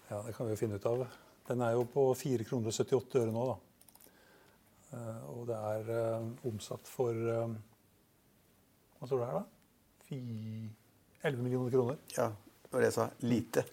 Ja, 0.09 0.21
det 0.23 0.33
kan 0.37 0.47
vi 0.47 0.55
jo 0.55 0.61
finne 0.63 0.79
ut 0.79 0.87
av. 0.87 1.03
Den 1.49 1.61
er 1.61 1.75
jo 1.75 1.83
på 1.91 2.07
4,78 2.17 3.11
kroner 3.11 3.35
nå, 3.35 3.45
da. 3.51 3.59
Eh, 4.93 5.21
og 5.33 5.45
det 5.49 5.57
er 5.57 5.91
eh, 5.95 6.25
omsatt 6.49 6.89
for 6.89 7.15
eh, 7.15 7.53
Hva 8.99 9.07
tror 9.09 9.19
du 9.19 9.23
det 9.23 9.29
er, 9.29 9.39
da? 9.39 9.45
11 11.25 11.41
millioner 11.41 11.73
kroner. 11.73 11.97
Ja, 12.13 12.29
det 12.29 12.71
var 12.71 12.83
det 12.83 12.91
jeg 12.91 12.97
sa. 12.99 13.07
Lite. 13.25 13.63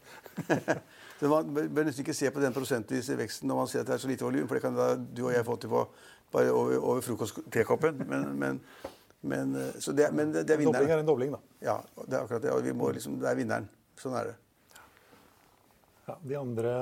så 1.21 1.29
Man 1.29 1.53
bør 1.53 1.85
nesten 1.85 2.07
ikke 2.07 2.17
se 2.17 2.31
på 2.33 2.41
den 2.43 2.57
prosentvise 2.57 3.19
veksten 3.19 3.51
når 3.51 3.61
man 3.61 3.69
ser 3.71 3.85
at 3.85 3.91
det 3.91 3.99
er 3.99 4.03
så 4.03 4.11
lite 4.11 4.25
volum, 4.25 4.49
for 4.49 4.57
det 4.57 4.65
kan 4.65 4.79
da 4.79 4.95
du 4.97 5.27
og 5.27 5.35
jeg 5.35 5.47
få 5.47 5.59
til 5.61 5.73
på 5.75 5.85
bare 6.33 6.55
over, 6.57 6.79
over 6.81 7.05
frokosttekoppen. 7.05 8.01
Men, 8.09 8.31
men, 8.41 8.63
men, 9.21 9.53
så 9.77 9.93
det, 9.93 10.09
men 10.17 10.33
det, 10.33 10.47
det 10.49 10.57
er 10.57 10.63
vinneren. 10.63 10.81
En 10.81 10.81
dobling 10.81 10.97
er 10.97 11.05
en 11.05 11.11
dobling, 11.11 11.37
da. 11.37 11.43
Ja, 11.61 11.77
det 12.07 12.17
er 12.17 12.23
akkurat 12.23 12.47
det. 12.47 12.55
Og 12.57 12.65
vi 12.65 12.73
må 12.73 12.89
liksom, 12.97 13.21
det 13.21 13.29
er 13.29 13.37
vinneren. 13.37 13.69
Sånn 14.01 14.17
er 14.17 14.33
det. 14.33 14.39
Ja, 16.09 16.17
de 16.33 16.41
andre, 16.41 16.73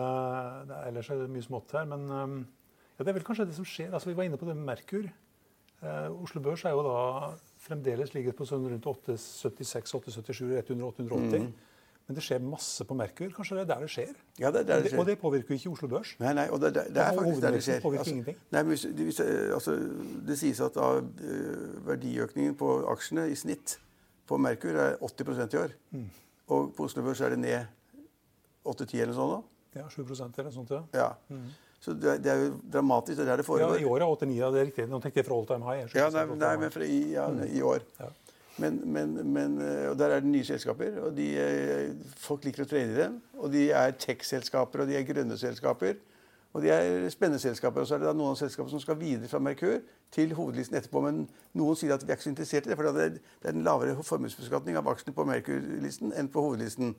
det 0.71 0.79
er, 0.79 0.87
Ellers 0.93 1.11
er 1.11 1.25
det 1.25 1.33
mye 1.35 1.45
smått 1.45 1.75
her, 1.77 1.91
men 1.91 2.47
ja, 3.01 3.05
Det 3.05 3.15
er 3.15 3.17
vel 3.17 3.25
kanskje 3.25 3.49
det 3.49 3.57
som 3.57 3.65
skjer. 3.65 3.89
Altså, 3.97 4.11
vi 4.11 4.17
var 4.19 4.29
inne 4.29 4.37
på 4.37 4.45
det 4.45 4.53
med 4.59 4.67
Merkur. 4.69 5.07
Eh, 5.81 6.09
Oslo 6.21 6.43
Børs 6.45 6.67
er 6.69 6.75
jo 6.77 6.83
da 6.85 7.31
fremdeles 7.65 8.13
ligget 8.13 8.37
på 8.37 8.45
sånn 8.45 8.67
rundt 8.69 8.85
876-877, 8.91 10.51
rett 10.53 10.73
under 10.75 10.91
880. 10.91 11.47
Mm. 11.47 11.71
Men 12.11 12.19
det 12.19 12.25
skjer 12.27 12.43
masse 12.45 12.85
på 12.85 12.97
Merkur. 12.99 13.31
Kanskje 13.33 13.57
det 13.57 13.63
er 13.63 13.71
der 13.71 13.87
det 13.87 13.91
skjer? 13.95 14.13
Ja, 14.43 14.51
det 14.53 14.65
er 14.65 14.69
der 14.69 14.85
det 14.85 14.93
skjer. 14.93 15.01
Og 15.01 15.09
det 15.09 15.17
påvirker 15.23 15.55
jo 15.55 15.61
ikke 15.63 15.73
Oslo 15.73 15.89
Børs. 15.95 16.13
Nei, 16.21 16.35
nei, 16.37 16.45
og 16.53 16.61
det, 16.61 16.75
det, 16.77 16.85
det 16.93 17.05
er 17.07 17.17
faktisk 17.17 17.45
der 17.47 17.57
det 17.57 17.63
skjer. 17.65 17.81
Altså, 17.87 18.13
ingenting. 18.13 18.41
Nei, 18.51 18.63
men 18.67 18.75
hvis, 18.75 18.85
hvis, 19.01 19.21
altså, 19.57 19.79
det 20.29 20.37
sies 20.43 20.61
at 20.67 20.77
da, 20.77 20.91
uh, 21.01 21.87
verdiøkningen 21.87 22.59
på 22.61 22.75
aksjene 22.93 23.31
i 23.33 23.39
snitt 23.39 23.79
på 24.29 24.37
Merkur 24.43 24.77
er 24.77 25.01
80% 25.01 25.57
i 25.57 25.63
år. 25.63 25.73
Mm. 25.97 26.05
Og 26.53 26.75
på 26.77 26.91
Oslo 26.91 27.07
Børs 27.07 27.25
er 27.25 27.33
det 27.33 27.41
ned 27.47 27.65
8-10 28.69 29.01
eller 29.07 29.15
noe 29.15 29.33
sånt. 29.39 29.51
Ja, 29.79 29.87
7% 29.87 30.43
eller 30.43 30.51
sånt. 30.51 30.77
Ja. 30.77 30.83
ja. 30.99 31.11
Mm. 31.31 31.49
Så 31.81 31.95
det, 31.97 32.19
det, 32.25 32.33
er 32.33 32.43
jo 32.45 32.57
dramatisk. 32.73 33.17
Det 33.17 33.25
er 33.25 33.31
der 33.31 33.41
det 33.41 33.47
foregår. 33.47 33.79
Ja, 33.79 33.81
I 33.81 33.89
år 33.89 34.03
er 34.05 34.11
89, 34.11 34.35
ja, 34.37 34.51
det 34.53 34.61
er 34.61 34.67
riktig. 34.69 34.89
Nå 34.89 35.01
tenkte 35.01 35.23
jeg 35.23 35.27
fra 35.27 35.39
all 35.39 35.47
time 35.49 35.65
high. 35.65 35.95
Ja, 35.97 36.11
nei, 36.13 36.25
nei, 36.37 36.57
men 36.61 36.75
fra 36.75 36.85
i, 36.85 36.99
ja, 37.15 37.29
mm. 37.33 37.47
i 37.57 37.63
år. 37.65 37.87
Ja. 38.01 38.11
Men, 38.61 38.77
men, 38.85 39.15
men, 39.33 39.57
eh, 39.65 39.87
og 39.89 39.97
der 39.99 40.13
er 40.13 40.21
det 40.21 40.29
nye 40.29 40.45
selskaper. 40.45 40.99
og 41.01 41.17
de, 41.17 41.31
eh, 41.41 41.95
Folk 42.21 42.45
liker 42.45 42.67
å 42.67 42.69
trene 42.69 42.93
i 42.93 42.99
dem. 42.99 43.17
Og 43.41 43.53
de 43.55 43.71
er 43.73 43.97
tech-selskaper, 43.97 44.85
og 44.85 44.91
de 44.91 44.99
er 44.99 45.07
grønne 45.09 45.39
selskaper. 45.41 45.97
Og 46.53 46.63
de 46.63 46.73
er 46.75 47.09
spennende 47.15 47.41
selskaper. 47.41 47.81
Og 47.81 47.89
så 47.89 47.97
er 47.97 48.03
det 48.03 48.11
da 48.11 48.17
noen 48.17 48.37
selskaper 48.37 48.73
som 48.73 48.83
skal 48.83 48.99
videre 49.01 49.31
fra 49.31 49.41
Merkur 49.41 49.79
til 50.13 50.35
hovedlisten 50.37 50.77
etterpå. 50.77 51.01
Men 51.07 51.23
noen 51.57 51.79
sier 51.79 51.95
at 51.95 52.05
vi 52.05 52.11
er 52.13 52.19
ikke 52.19 52.29
så 52.29 52.35
interessert 52.35 52.67
i 52.67 52.73
det, 52.73 52.77
for 52.77 52.91
det 52.91 53.07
er 53.07 53.55
en 53.55 53.65
lavere 53.65 53.97
formuesbeskatning 54.03 54.77
av 54.77 54.91
aksjene 54.93 55.17
på 55.17 55.27
Merkur-listen 55.31 56.13
enn 56.13 56.29
på 56.29 56.45
hovedlisten. 56.45 56.93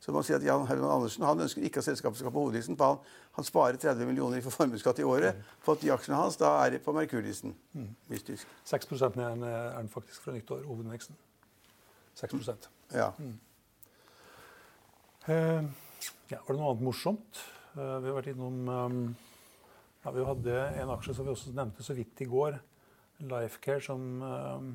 Så 0.00 0.12
man 0.12 0.24
sier 0.26 0.36
at 0.38 0.44
Jan 0.44 0.66
Herman 0.68 0.90
Andersen 0.92 1.24
han 1.26 1.40
ønsker 1.40 1.64
ikke 1.64 1.80
at 1.80 1.88
selskapet 1.88 2.20
skal 2.20 2.30
på 2.30 2.44
hovedlisten. 2.44 2.76
for 2.76 2.86
han, 2.86 2.98
han, 3.38 3.44
sparer 3.44 3.76
30 3.80 4.06
millioner 4.06 4.38
i 4.38 4.44
formuesskatt 4.44 5.00
i 5.00 5.06
året 5.08 5.40
for 5.64 5.74
at 5.74 5.82
de 5.82 5.92
aksjene 5.92 6.18
hans 6.20 6.36
da 6.40 6.52
er 6.64 6.78
på 6.78 6.92
Merkurlisten. 6.92 7.56
Mm. 7.72 7.88
Mystisk. 8.12 8.46
6 8.64 8.92
er 8.92 9.08
den, 9.08 9.42
er 9.42 9.78
den 9.78 9.88
faktisk 9.88 10.22
fra 10.22 10.36
nyttår, 10.36 10.62
hovedveksten. 10.68 11.16
6 12.14 12.68
Ja. 12.94 13.10
Mm. 13.18 13.38
Uh, 15.28 15.64
ja, 16.30 16.38
Var 16.38 16.52
det 16.52 16.60
noe 16.60 16.70
annet 16.70 16.84
morsomt? 16.86 17.40
Uh, 17.74 17.98
vi 17.98 18.06
har 18.06 18.14
vært 18.14 18.28
innom 18.30 18.68
um, 18.68 19.00
ja, 20.04 20.12
Vi 20.14 20.24
hadde 20.28 20.60
en 20.82 20.92
aksje 20.94 21.16
som 21.16 21.26
vi 21.26 21.32
også 21.34 21.54
nevnte 21.56 21.82
så 21.82 21.96
vidt 21.98 22.22
i 22.22 22.28
går. 22.30 22.60
Lifecare, 23.26 23.82
som 23.82 24.22
um, 24.22 24.70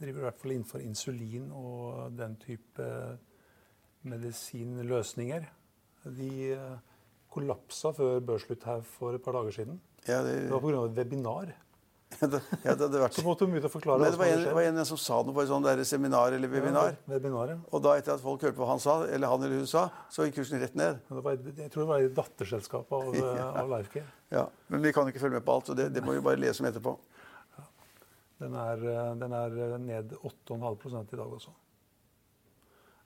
driver 0.00 0.18
i 0.18 0.26
hvert 0.26 0.40
fall 0.40 0.54
innenfor 0.56 0.82
insulin 0.82 1.50
og 1.54 2.16
den 2.18 2.34
type 2.42 2.88
medisinløsninger. 4.06 5.46
De 6.18 6.32
eh, 6.54 6.98
kollapsa 7.32 7.92
før 7.96 8.20
børsslutt 8.24 8.66
her 8.68 8.84
for 8.86 9.16
et 9.16 9.24
par 9.24 9.36
dager 9.38 9.60
siden. 9.60 9.80
Ja, 10.06 10.22
det... 10.24 10.44
det 10.46 10.52
var 10.52 10.62
pga. 10.62 10.84
et 10.86 11.00
webinar 11.00 11.56
Ja, 12.20 12.26
det, 12.26 12.38
ja, 12.64 12.72
det 12.72 12.86
hadde 12.86 13.00
vært 13.02 13.16
Så 13.18 13.22
måtte 13.26 13.44
hun 13.44 13.58
ut 13.58 13.64
og 13.66 13.72
forklare 13.72 14.00
Nei, 14.00 14.08
det 14.14 14.20
var 14.20 14.30
en, 14.32 14.44
det 14.46 14.54
var 14.56 14.68
en 14.70 14.78
som 14.88 15.00
sa 15.00 15.18
noe 15.26 15.36
på 15.36 15.42
et 15.42 15.50
sånt 15.50 15.66
der 15.66 15.82
seminar 15.84 16.32
eller 16.32 16.48
webinar. 16.48 16.94
Ja, 16.94 17.12
webinaret. 17.12 17.66
Og 17.74 17.82
da 17.84 17.96
etter 17.98 18.14
at 18.14 18.22
folk 18.22 18.46
hørte 18.46 18.56
på 18.56 18.64
hva 18.64 18.70
han 18.72 18.80
sa, 18.82 19.02
eller 19.04 19.28
han 19.28 19.44
eller 19.44 19.60
hun 19.60 19.68
sa, 19.68 19.88
så 20.14 20.24
gikk 20.24 20.38
kursen 20.40 20.62
rett 20.62 20.78
ned. 20.78 21.02
Ja, 21.10 21.18
det 21.18 21.24
var, 21.26 21.36
jeg 21.36 21.74
tror 21.74 21.84
det 21.84 21.90
var 21.90 22.06
i 22.06 22.08
datterselskapet 22.16 22.96
av, 22.96 23.20
ja. 23.42 23.46
av 23.60 23.74
Lifecare. 23.74 24.08
Ja, 24.32 24.46
Men 24.72 24.86
vi 24.86 24.94
kan 24.96 25.04
jo 25.04 25.12
ikke 25.12 25.26
følge 25.26 25.40
med 25.40 25.46
på 25.50 25.58
alt, 25.58 25.68
så 25.68 25.76
det, 25.76 25.90
det 25.92 26.04
må 26.06 26.16
vi 26.16 26.24
bare 26.24 26.40
lese 26.40 26.64
om 26.64 26.70
etterpå. 26.70 26.96
Den 28.38 28.54
er, 28.54 28.84
eh, 28.88 29.14
den 29.18 29.34
er 29.34 29.62
eh, 29.66 29.78
ned 29.82 30.14
8,5% 30.22 31.12
i 31.12 31.20
dag 31.20 31.38
også. 31.40 31.52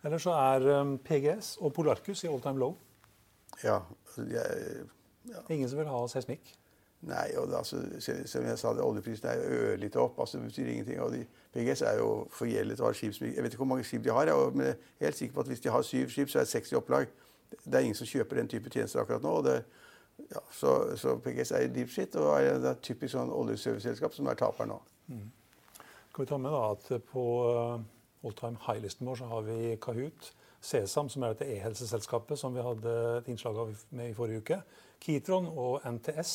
Ellers 0.03 0.25
så 0.27 0.35
er 0.35 0.67
eh, 0.73 0.97
PGS 1.05 1.57
og 1.61 1.73
Polarcus 1.77 2.25
i 2.25 2.31
all 2.31 2.43
time 2.43 2.59
low. 2.59 2.75
Ja, 3.63 3.79
jeg, 4.17 4.85
ja. 5.29 5.45
Ingen 5.49 5.69
som 5.69 5.79
vil 5.79 5.91
ha 5.91 6.03
seismikk. 6.11 6.55
Nei, 7.03 7.33
og 7.37 7.51
altså, 7.59 7.81
som 8.01 8.45
jeg 8.47 8.59
sa, 8.59 8.71
det, 8.75 8.83
oljeprisen 8.83 9.27
er 9.27 9.41
jo 9.41 9.63
ørlite 9.73 9.99
opp. 9.99 10.21
altså 10.21 10.39
Det 10.39 10.47
betyr 10.47 10.67
ingenting. 10.71 11.01
og 11.01 11.13
de, 11.13 11.25
PGS 11.53 11.83
er 11.83 11.97
jo 11.99 12.29
forgjeldet 12.31 12.81
og 12.81 12.87
har 12.87 12.93
skip 12.93 13.15
som 13.15 13.27
Jeg 13.27 13.43
vet 13.43 13.53
ikke 13.53 13.57
hvor 13.65 13.71
mange 13.75 13.85
skip 13.85 14.05
de 14.05 14.11
har, 14.11 14.25
jeg, 14.25 14.53
men 14.55 14.67
jeg 14.67 14.77
er 15.01 15.05
helt 15.05 15.17
sikker 15.17 15.35
på 15.35 15.41
at 15.41 15.47
hvis 15.47 15.61
de 15.61 15.69
har 15.69 15.83
syv 15.83 16.09
skip, 16.09 16.31
så 16.31 16.39
er 16.39 16.43
det 16.43 16.49
60 16.49 16.73
opplag. 16.73 17.07
Det 17.65 17.75
er 17.75 17.79
ingen 17.79 17.95
som 17.95 18.07
kjøper 18.07 18.37
den 18.37 18.49
type 18.49 18.71
tjenester 18.71 19.01
akkurat 19.01 19.23
nå. 19.23 19.29
og 19.29 19.45
det, 19.45 19.65
ja, 20.31 20.39
så, 20.51 20.97
så 20.97 21.17
PGS 21.19 21.51
er 21.51 21.67
i 21.67 21.73
deep 21.75 21.91
shit 21.91 22.15
og 22.17 22.41
er 22.41 22.59
det 22.63 22.71
er 22.71 22.79
typisk 22.83 23.17
sånn 23.17 23.35
oljeserviceselskap 23.35 24.15
som 24.15 24.31
er 24.31 24.39
taper 24.39 24.71
nå. 24.71 24.79
Kan 26.15 26.23
vi 26.23 26.29
ta 26.29 26.39
med 26.39 26.55
da 26.55 26.63
at 26.71 27.03
på 27.11 27.25
all 28.23 28.35
time 28.39 28.59
high-listen 28.67 29.07
vår 29.09 29.21
så 29.21 29.29
har 29.31 29.45
vi 29.47 29.77
Kahoot, 29.83 30.33
Sesam, 30.63 31.09
som 31.11 31.25
er 31.25 31.35
dette 31.35 31.49
e-helseselskapet 31.51 32.39
som 32.39 32.55
vi 32.55 32.63
hadde 32.63 32.91
et 33.19 33.31
innslag 33.33 33.59
av 33.59 33.73
med 33.91 34.13
i 34.13 34.17
forrige 34.17 34.43
uke, 34.45 34.59
Kitron 35.03 35.49
og 35.51 35.83
NTS. 35.89 36.35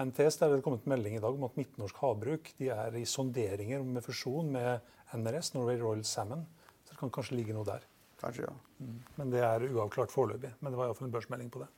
NTS 0.00 0.40
der 0.40 0.48
er 0.48 0.56
det 0.56 0.64
kommet 0.64 0.88
melding 0.88 1.18
i 1.18 1.20
dag 1.20 1.36
om 1.36 1.44
at 1.44 1.58
Midtnorsk 1.60 1.98
Havbruk 2.00 2.54
de 2.56 2.70
er 2.72 2.96
i 2.96 3.04
sonderinger 3.04 3.84
med 3.84 4.04
fusjon 4.06 4.48
med 4.54 4.80
NRS, 5.12 5.52
Norway 5.58 5.76
Royal 5.80 6.04
Salmon. 6.08 6.46
Så 6.86 6.94
det 6.94 7.00
kan 7.02 7.12
kanskje 7.12 7.36
ligge 7.36 7.56
noe 7.56 7.68
der. 7.68 7.84
Kanskje, 8.22 8.48
ja. 8.48 8.88
Men 9.18 9.32
det 9.32 9.44
er 9.44 9.66
uavklart 9.68 10.12
foreløpig. 10.12 10.54
Men 10.60 10.72
det 10.72 10.80
var 10.80 10.88
iallfall 10.88 11.08
en 11.10 11.14
børsmelding 11.14 11.52
på 11.52 11.64
det. 11.64 11.68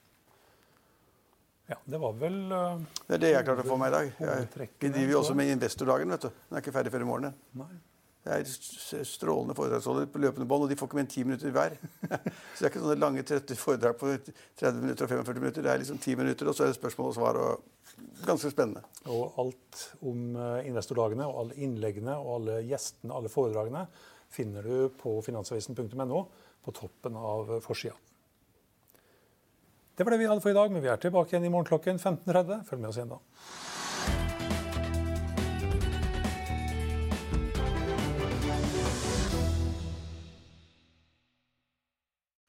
Ja, 1.71 1.79
det 1.85 1.99
var 2.03 2.15
vel 2.19 2.37
uh, 2.51 2.83
Det 3.07 3.17
er 3.17 3.23
det 3.23 3.31
jeg 3.33 3.47
klarte 3.47 3.65
å 3.65 3.71
få 3.71 3.79
meg 3.81 3.93
i 3.93 3.95
dag. 3.95 4.09
Jeg, 4.21 4.69
vi 4.83 4.91
driver 4.91 5.15
jo 5.15 5.21
også 5.23 5.37
med 5.39 5.51
investordagen. 5.55 6.15
vet 6.15 6.27
du. 6.27 6.43
Den 6.49 6.59
er 6.59 6.65
ikke 6.65 6.75
ferdig 6.75 6.93
før 6.95 7.07
i 7.07 7.09
morgen. 7.09 7.35
Nei. 7.59 7.73
Det 8.23 8.35
er 8.37 9.05
strålende 9.09 9.55
foredragsholder 9.59 10.07
på 10.13 10.21
løpende 10.23 10.47
bånd, 10.47 10.65
og 10.65 10.71
de 10.71 10.77
får 10.79 10.89
ikke 10.89 10.99
mer 11.01 11.07
enn 11.09 11.11
10 11.11 11.25
minutter 11.27 11.55
hver. 11.57 11.73
Så 12.55 12.61
det 12.61 12.69
er 12.69 12.71
ikke 12.71 12.83
sånne 12.85 13.03
lange, 13.03 13.25
trøtte 13.27 13.57
foredrag 13.59 13.97
på 13.99 14.13
30 14.61 14.85
minutter 14.85 15.09
og 15.09 15.11
45 15.11 15.43
minutter. 15.43 15.67
Det 15.67 15.73
er 15.73 15.83
liksom 15.83 15.99
10 15.99 16.15
minutter, 16.21 16.51
og 16.51 16.55
så 16.55 16.65
er 16.65 16.71
det 16.71 16.79
spørsmål 16.79 17.11
og 17.11 17.17
svar. 17.17 17.41
og 17.43 18.23
Ganske 18.23 18.53
spennende. 18.53 18.85
Og 19.11 19.35
alt 19.43 19.83
om 20.07 20.39
eh, 20.39 20.69
investordagene 20.71 21.27
og 21.27 21.41
alle 21.43 21.59
innleggene 21.67 22.15
og 22.15 22.31
alle 22.37 22.61
gjestene, 22.69 23.11
alle 23.17 23.33
foredragene, 23.33 23.85
finner 24.33 24.65
du 24.65 24.87
på 25.03 25.19
finansavisen.no 25.27 26.23
på 26.63 26.77
toppen 26.79 27.19
av 27.19 27.57
forsida. 27.67 27.99
Det 29.97 30.07
var 30.07 30.15
det 30.15 30.23
vi 30.23 30.31
hadde 30.31 30.41
for 30.41 30.55
i 30.55 30.57
dag, 30.57 30.71
men 30.73 30.81
vi 30.81 30.89
er 30.89 31.03
tilbake 31.03 31.35
igjen 31.35 31.51
i 31.51 31.53
morgen 31.53 31.69
klokken 31.69 31.99
15.30. 31.99 32.63
Følg 32.71 32.81
med 32.81 32.93
oss 32.93 33.03
igjen 33.03 33.13
da. 33.13 33.19